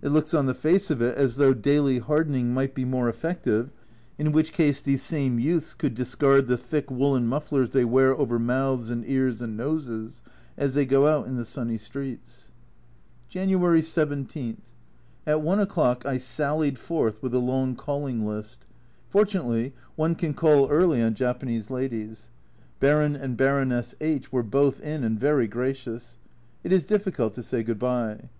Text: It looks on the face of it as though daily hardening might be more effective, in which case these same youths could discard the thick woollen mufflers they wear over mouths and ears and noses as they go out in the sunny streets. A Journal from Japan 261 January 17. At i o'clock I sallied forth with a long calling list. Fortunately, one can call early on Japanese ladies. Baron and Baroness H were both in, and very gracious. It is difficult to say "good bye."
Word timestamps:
It 0.00 0.08
looks 0.08 0.32
on 0.32 0.46
the 0.46 0.54
face 0.54 0.90
of 0.90 1.02
it 1.02 1.18
as 1.18 1.36
though 1.36 1.52
daily 1.52 1.98
hardening 1.98 2.54
might 2.54 2.74
be 2.74 2.86
more 2.86 3.10
effective, 3.10 3.68
in 4.16 4.32
which 4.32 4.54
case 4.54 4.80
these 4.80 5.02
same 5.02 5.38
youths 5.38 5.74
could 5.74 5.94
discard 5.94 6.46
the 6.48 6.56
thick 6.56 6.90
woollen 6.90 7.26
mufflers 7.28 7.72
they 7.72 7.84
wear 7.84 8.16
over 8.16 8.38
mouths 8.38 8.88
and 8.88 9.06
ears 9.06 9.42
and 9.42 9.54
noses 9.54 10.22
as 10.56 10.72
they 10.72 10.86
go 10.86 11.06
out 11.06 11.26
in 11.26 11.36
the 11.36 11.44
sunny 11.44 11.76
streets. 11.76 12.48
A 13.28 13.32
Journal 13.34 13.60
from 13.60 13.60
Japan 13.60 13.60
261 13.60 14.56
January 14.56 14.58
17. 14.62 14.62
At 15.26 15.46
i 15.46 15.62
o'clock 15.62 16.06
I 16.06 16.16
sallied 16.16 16.78
forth 16.78 17.22
with 17.22 17.34
a 17.34 17.38
long 17.38 17.76
calling 17.76 18.26
list. 18.26 18.64
Fortunately, 19.10 19.74
one 19.94 20.14
can 20.14 20.32
call 20.32 20.70
early 20.70 21.02
on 21.02 21.12
Japanese 21.12 21.70
ladies. 21.70 22.30
Baron 22.80 23.14
and 23.14 23.36
Baroness 23.36 23.94
H 24.00 24.32
were 24.32 24.42
both 24.42 24.80
in, 24.80 25.04
and 25.04 25.20
very 25.20 25.46
gracious. 25.46 26.16
It 26.64 26.72
is 26.72 26.86
difficult 26.86 27.34
to 27.34 27.42
say 27.42 27.62
"good 27.62 27.78
bye." 27.78 28.30